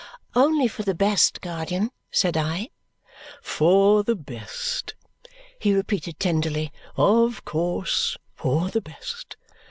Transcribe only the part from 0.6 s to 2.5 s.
for the best, guardian," said